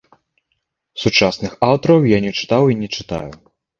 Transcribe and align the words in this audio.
Сучасных 1.01 1.53
аўтараў 1.69 2.01
я 2.13 2.19
не 2.25 2.31
чытаў 2.41 2.63
і 2.73 2.79
не 2.81 2.89
чытаю. 2.97 3.29